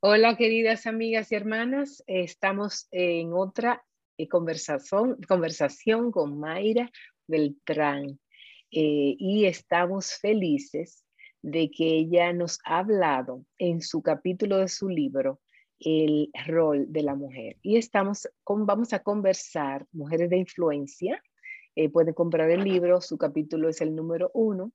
[0.00, 2.04] Hola, queridas amigas y hermanas.
[2.06, 3.82] Estamos en otra
[4.18, 6.90] eh, conversación, conversación con Mayra
[7.26, 8.20] Beltrán
[8.70, 11.02] eh, y estamos felices
[11.40, 15.40] de que ella nos ha hablado en su capítulo de su libro
[15.80, 17.56] el rol de la mujer.
[17.62, 21.22] Y estamos vamos a conversar, Mujeres de Influencia.
[21.74, 24.72] Eh, pueden comprar el libro, su capítulo es el número uno.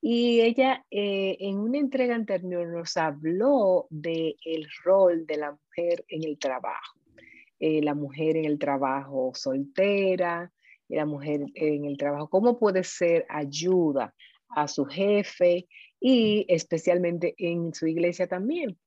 [0.00, 6.04] Y ella eh, en una entrega anterior nos habló del el rol de la mujer
[6.08, 6.98] en el trabajo.
[7.58, 10.52] Eh, la mujer en el trabajo soltera,
[10.88, 14.14] la mujer en el trabajo, cómo puede ser ayuda
[14.50, 15.66] a su jefe
[16.00, 18.78] y especialmente en su iglesia también.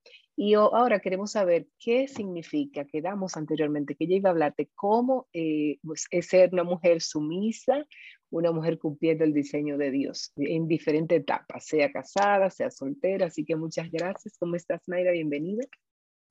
[0.44, 5.27] Y ahora queremos saber qué significa, quedamos anteriormente, que ella iba a hablar de cómo
[5.34, 7.86] eh, pues, es ser una mujer sumisa,
[8.32, 13.27] una mujer cumpliendo el diseño de Dios en diferentes etapas, sea casada, sea soltera.
[13.27, 14.35] Así que muchas gracias.
[14.40, 15.12] ¿Cómo estás, Mayra?
[15.12, 15.63] Bienvenida.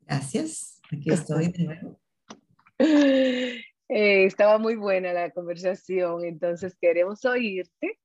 [0.00, 0.80] Gracias.
[0.90, 2.00] Aquí estoy de nuevo.
[3.92, 7.98] Eh, estaba muy buena la conversación, entonces queremos oírte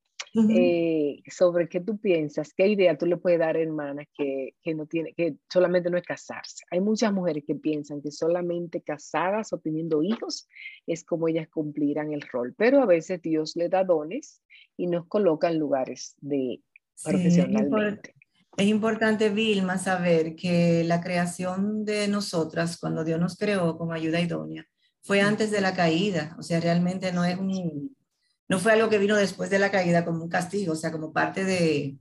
[0.50, 4.86] eh, sobre qué tú piensas, qué idea tú le puedes dar, hermana, que, que, no
[4.86, 6.66] tiene, que solamente no es casarse.
[6.72, 10.48] Hay muchas mujeres que piensan que solamente casadas o teniendo hijos
[10.86, 14.42] es como ellas cumplirán el rol, pero a veces Dios le da dones
[14.76, 16.62] y nos coloca en lugares de
[17.04, 18.14] profesionalmente.
[18.58, 24.22] Es importante, Vilma, saber que la creación de nosotras, cuando Dios nos creó como ayuda
[24.22, 24.66] idónea,
[25.02, 26.36] fue antes de la caída.
[26.40, 27.96] O sea, realmente no es un,
[28.48, 31.12] no fue algo que vino después de la caída como un castigo, o sea, como
[31.12, 31.98] parte de,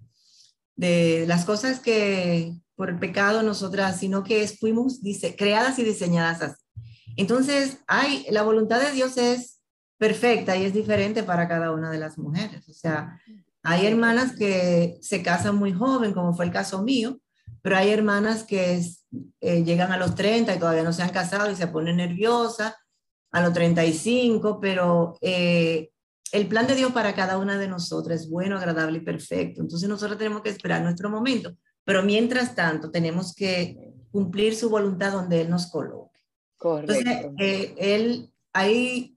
[0.77, 6.42] de las cosas que por el pecado nosotras, sino que fuimos dice, creadas y diseñadas
[6.42, 6.62] así.
[7.17, 9.61] Entonces, hay, la voluntad de Dios es
[9.98, 12.69] perfecta y es diferente para cada una de las mujeres.
[12.69, 13.20] O sea,
[13.62, 17.20] hay hermanas que se casan muy joven, como fue el caso mío,
[17.62, 18.83] pero hay hermanas que
[19.41, 22.74] eh, llegan a los 30 y todavía no se han casado y se ponen nerviosas
[23.30, 25.90] a los 35, pero eh,
[26.34, 29.61] el plan de Dios para cada una de nosotras es bueno, agradable y perfecto.
[29.61, 35.12] Entonces nosotros tenemos que esperar nuestro momento, pero mientras tanto tenemos que cumplir su voluntad
[35.12, 36.18] donde Él nos coloque.
[36.56, 36.92] Correcto.
[36.92, 39.17] Entonces, eh, Él, hay,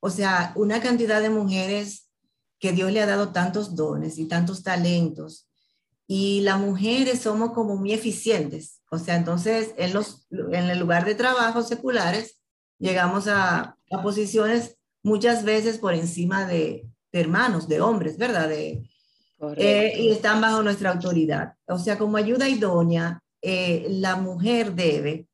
[0.00, 2.10] o sea, una cantidad de mujeres
[2.58, 5.46] que Dios le ha dado tantos dones y tantos talentos,
[6.06, 8.80] y las mujeres somos como muy eficientes.
[8.90, 12.40] O sea, entonces en, los, en el lugar de trabajo seculares
[12.78, 18.48] llegamos a, a posiciones muchas veces por encima de, hermanos, de hombres, ¿verdad?
[18.48, 18.82] De,
[19.56, 21.54] eh, y están bajo nuestra autoridad.
[21.66, 25.28] O sea, como ayuda idónea, eh, la mujer debe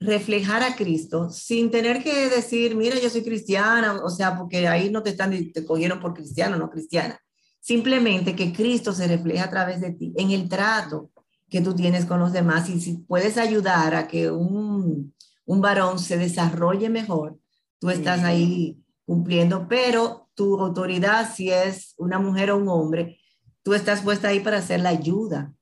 [0.00, 4.90] reflejar a Cristo sin tener que decir, mira, yo soy cristiana, o sea, porque ahí
[4.90, 7.20] no te están, te cogieron por cristiano, no cristiana.
[7.60, 11.10] Simplemente que Cristo se refleja a través de ti en el trato
[11.50, 15.12] que tú tienes con los demás y si puedes ayudar a que un,
[15.44, 17.36] un varón se desarrolle mejor,
[17.78, 23.18] tú estás ahí cumpliendo, pero tu autoridad, si es una mujer o un hombre,
[23.62, 25.52] tú estás puesta ahí para hacer la ayuda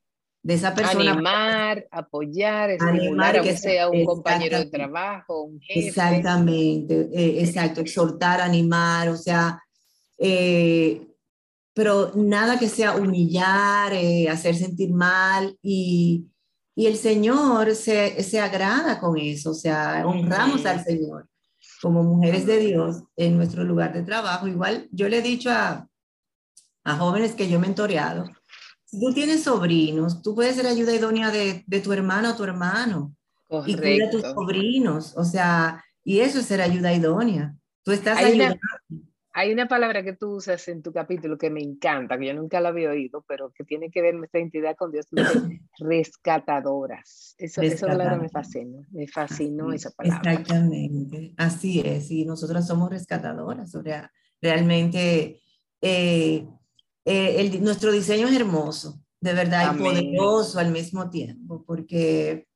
[0.43, 1.13] de esa persona.
[1.13, 5.89] Animar, apoyar, estimular, que sea un compañero de trabajo, un jefe.
[5.89, 9.63] Exactamente, eh, exacto, exhortar, animar, o sea,
[10.19, 11.07] eh,
[11.75, 16.27] pero nada que sea humillar, eh, hacer sentir mal y,
[16.75, 21.29] y el Señor se, se, agrada con eso, o sea, honramos al Señor
[21.83, 24.47] como mujeres de Dios en nuestro lugar de trabajo.
[24.49, 25.89] Igual yo le he dicho a,
[26.85, 28.25] a jóvenes que yo he mentoreado,
[28.85, 32.45] si tú tienes sobrinos, tú puedes ser ayuda idónea de, de tu hermano o tu
[32.45, 33.15] hermano.
[33.67, 37.55] Y cuida a tus sobrinos, o sea, y eso es ser ayuda idónea.
[37.85, 38.59] Tú estás ayudando.
[39.39, 42.59] Hay una palabra que tú usas en tu capítulo que me encanta, que yo nunca
[42.59, 45.09] la había oído, pero que tiene que ver nuestra identidad con Dios,
[45.79, 47.35] rescatadoras.
[47.37, 50.33] Eso, esa palabra me fascinó, me fascinó esa palabra.
[50.33, 54.11] Exactamente, así es, y nosotras somos rescatadoras, o sea,
[54.41, 55.43] realmente
[55.83, 56.49] eh,
[57.05, 62.49] eh, nuestro diseño es hermoso, de verdad, y poderoso al mismo tiempo, porque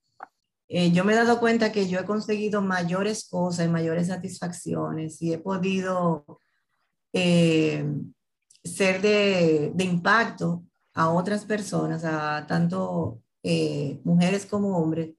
[0.66, 5.20] eh, yo me he dado cuenta que yo he conseguido mayores cosas y mayores satisfacciones
[5.20, 6.40] y he podido
[7.12, 7.84] eh,
[8.62, 10.64] ser de, de, impacto
[10.94, 15.10] a otras personas, a tanto eh, mujeres como hombres,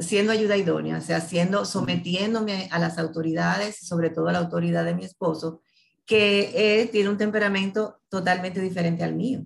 [0.00, 4.84] siendo ayuda idónea, o sea, siendo, sometiéndome a las autoridades, sobre todo a la autoridad
[4.84, 5.60] de mi esposo,
[6.06, 9.44] que tiene un temperamento totalmente diferente al mío.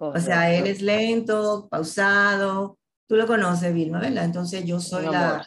[0.00, 2.78] O sea, él es lento, pausado.
[3.06, 4.24] Tú lo conoces, Vilma, ¿verdad?
[4.24, 5.46] Entonces yo soy la...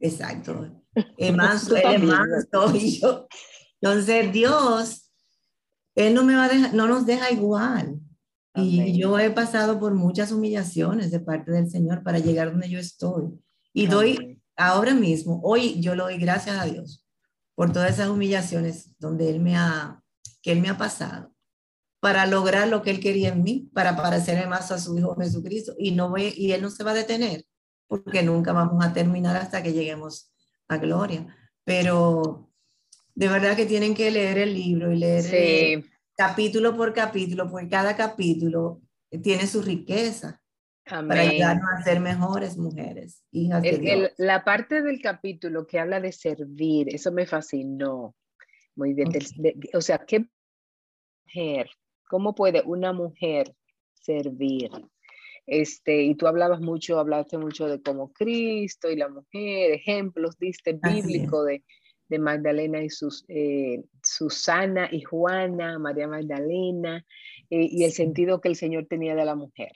[0.00, 0.82] Exacto.
[1.16, 3.26] El manso, él es manso y yo,
[3.82, 5.10] entonces Dios,
[5.96, 7.98] Él no, me va a dejar, no nos deja igual.
[8.54, 12.78] Y yo he pasado por muchas humillaciones de parte del Señor para llegar donde yo
[12.78, 13.30] estoy.
[13.72, 17.04] Y doy ahora mismo, hoy yo le doy gracias a Dios
[17.54, 20.00] por todas esas humillaciones donde Él me ha,
[20.42, 21.32] que Él me ha pasado
[21.98, 25.74] para lograr lo que Él quería en mí, para parecerme más a su Hijo Jesucristo.
[25.78, 27.44] Y, no voy, y Él no se va a detener,
[27.88, 30.32] porque nunca vamos a terminar hasta que lleguemos
[30.68, 31.26] a gloria.
[31.64, 32.51] Pero
[33.14, 37.68] de verdad que tienen que leer el libro y leer sí capítulo por capítulo, porque
[37.68, 38.80] cada capítulo
[39.22, 40.40] tiene su riqueza
[40.84, 46.12] para ayudarnos a ser mejores mujeres, hijas de la parte del capítulo que habla de
[46.12, 48.14] servir, eso me fascinó.
[48.74, 49.10] Muy bien.
[49.74, 50.26] o sea, ¿qué
[51.26, 51.70] mujer?
[52.08, 53.54] ¿Cómo puede una mujer
[53.92, 54.70] servir?
[55.46, 60.78] Este, y tú hablabas mucho, hablaste mucho de cómo Cristo y la mujer, ejemplos diste
[60.82, 61.64] bíblico de,
[62.12, 67.06] de Magdalena y sus, eh, Susana y Juana, María Magdalena,
[67.48, 69.72] eh, y el sentido que el Señor tenía de la mujer.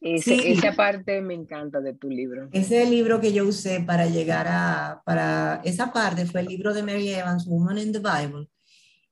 [0.00, 2.48] Esa parte me encanta de tu libro.
[2.52, 6.82] Ese libro que yo usé para llegar a, para esa parte fue el libro de
[6.82, 8.48] Mary Evans, Woman in the Bible.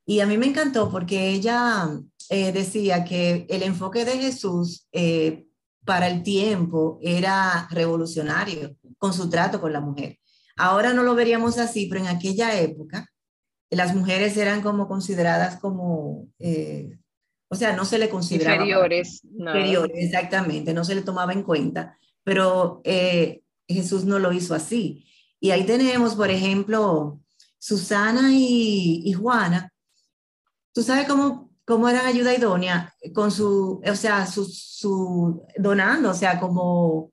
[0.06, 1.90] Y a mí me encantó porque ella
[2.30, 4.88] eh, decía que el enfoque de Jesús
[5.84, 10.18] para el tiempo era revolucionario con su trato con la mujer.
[10.56, 13.06] Ahora no lo veríamos así, pero en aquella época
[13.70, 16.98] las mujeres eran como consideradas como, eh,
[17.48, 18.56] o sea, no se le consideraba.
[18.56, 19.22] Inferiores.
[19.24, 25.04] Inferiores, exactamente, no se le tomaba en cuenta, pero eh, Jesús no lo hizo así.
[25.40, 27.20] Y ahí tenemos, por ejemplo,
[27.58, 29.72] Susana y, Juana.
[30.72, 32.94] ¿Tú sabes cómo, cómo eran ayuda idónea?
[33.14, 37.12] Con su, o sea, su, su donando, o sea, como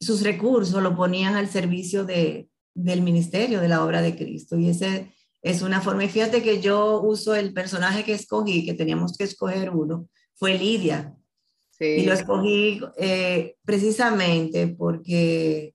[0.00, 4.58] sus recursos lo ponían al servicio de, del ministerio de la obra de Cristo.
[4.58, 5.12] Y ese
[5.42, 6.04] es una forma.
[6.04, 10.58] Y fíjate que yo uso el personaje que escogí, que teníamos que escoger uno, fue
[10.58, 11.14] Lidia.
[11.80, 15.74] Y lo escogí eh, precisamente porque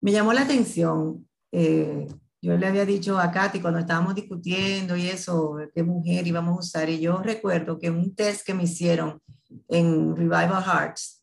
[0.00, 1.28] me llamó la atención.
[1.52, 2.08] Eh,
[2.42, 6.60] yo le había dicho a Katy cuando estábamos discutiendo y eso, qué mujer íbamos a
[6.60, 6.90] usar.
[6.90, 9.20] Y yo recuerdo que un test que me hicieron
[9.68, 11.20] en Revival Hearts,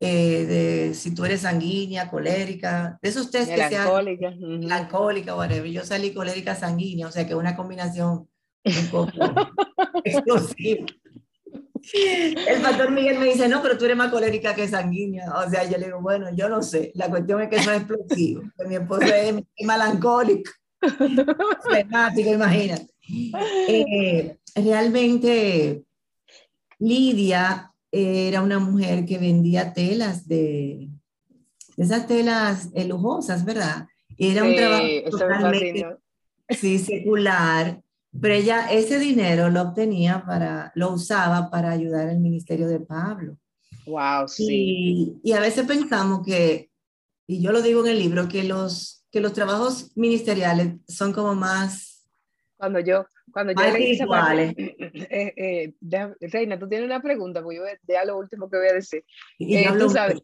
[0.00, 5.70] eh, de si tú eres sanguínea, colérica, de esos test que se Melancólica, Melancólica, whatever.
[5.70, 8.28] Yo salí colérica sanguínea, o sea que una combinación
[8.64, 9.12] un poco
[10.04, 10.86] explosiva.
[11.92, 15.30] El pastor Miguel me dice, no, pero tú eres más colérica que sanguínea.
[15.34, 16.92] O sea, yo le digo, bueno, yo no sé.
[16.94, 18.42] La cuestión es que eso es explosivo.
[18.66, 20.50] mi esposo es, melancólico,
[21.62, 22.88] flemático, imagínate.
[23.68, 25.84] Eh, realmente,
[26.78, 30.90] Lidia era una mujer que vendía telas de,
[31.76, 33.86] esas telas eh, lujosas, ¿verdad?
[34.16, 35.86] Era un trabajo totalmente
[36.48, 37.82] sí, secular,
[38.20, 43.36] pero ella ese dinero lo obtenía para, lo usaba para ayudar al ministerio de Pablo.
[43.86, 45.18] Wow, sí.
[45.22, 46.70] Y, a veces pensamos que,
[47.26, 51.34] y yo lo digo en el libro, que los, que los trabajos ministeriales son como
[51.34, 51.93] más...
[52.56, 55.72] Cuando yo, cuando yo leí esa parte, eh, eh,
[56.20, 59.04] Reina, tú tienes una pregunta, porque yo ya lo último que voy a decir.
[59.38, 60.22] Eh, tú sabes,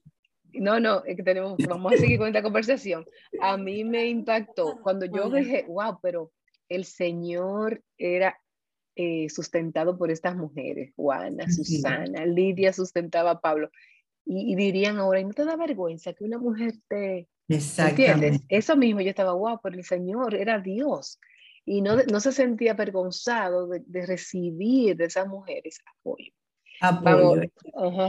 [0.53, 3.05] no, no, es que tenemos, vamos a seguir con esta conversación.
[3.41, 6.33] A mí me impactó cuando yo dije, wow, pero
[6.69, 8.39] el Señor era
[9.29, 13.71] sustentado por estas mujeres, Juana, Susana, Lidia sustentaba a Pablo.
[14.27, 17.29] Y, dirían ahora, ¿y no te da vergüenza que una mujer te...
[17.49, 18.43] ¿Entiendes?
[18.49, 21.19] Eso mismo, yo estaba, wow, pero el Señor era Dios
[21.71, 26.33] y no, no se sentía avergonzado de, de, recibir de esas mujeres apoyo.
[26.81, 27.43] Apoyo.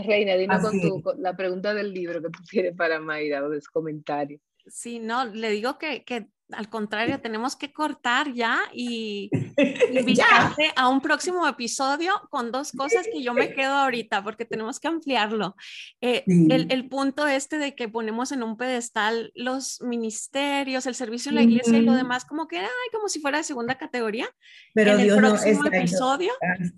[0.04, 3.50] Reina, dime con, tu, con, la pregunta del libro que tú tienes para Mayra o
[3.50, 4.40] de su comentario.
[4.66, 9.30] Sí, no, le digo que, que al contrario, tenemos que cortar ya y
[9.92, 14.80] invitarte a un próximo episodio con dos cosas que yo me quedo ahorita porque tenemos
[14.80, 15.56] que ampliarlo.
[16.02, 21.30] Eh, el, el, punto este de que ponemos en un pedestal los ministerios, el servicio
[21.30, 24.28] en la iglesia y lo demás, como que, ay, como si fuera de segunda categoría.
[24.74, 26.32] Pero en Dios el próximo no, episodio.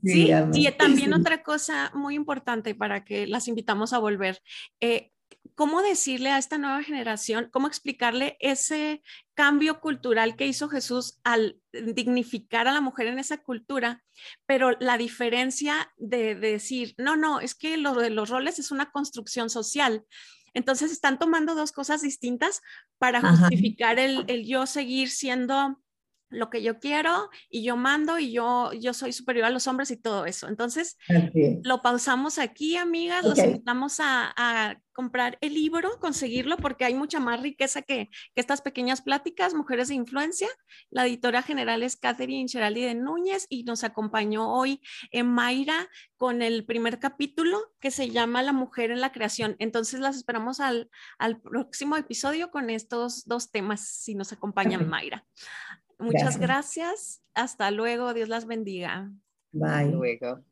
[0.03, 4.42] sí, y también otra cosa muy importante para que las invitamos a volver.
[4.80, 5.12] Eh,
[5.55, 9.01] cómo decirle a esta nueva generación, cómo explicarle ese
[9.33, 14.03] cambio cultural que hizo Jesús al dignificar a la mujer en esa cultura,
[14.45, 18.91] pero la diferencia de, decir, no, no, es que lo de los roles es una
[18.91, 20.03] construcción social.
[20.53, 22.62] Entonces están tomando dos cosas distintas
[23.00, 25.82] para justificar el, el yo seguir siendo
[26.33, 29.91] lo que yo quiero y yo mando y yo, yo soy superior a los hombres
[29.91, 30.47] y todo eso.
[30.47, 30.97] Entonces,
[31.63, 37.19] lo pausamos aquí, amigas, los invitamos a, a, comprar el libro, conseguirlo, porque hay mucha
[37.19, 40.47] más riqueza que, que, estas pequeñas pláticas, Mujeres de Influencia.
[40.91, 46.43] La editora general es Catherine Cheraldi de Núñez y nos acompañó hoy en Mayra con
[46.43, 49.55] el primer capítulo que se llama La mujer en la creación.
[49.57, 55.25] Entonces, las esperamos al, al próximo episodio con estos dos temas, si nos acompaña Mayra.
[56.00, 57.21] Muchas gracias.
[57.33, 58.13] Hasta luego.
[58.13, 59.12] Dios las bendiga.
[59.51, 59.91] Bye.
[59.91, 60.43] Luego.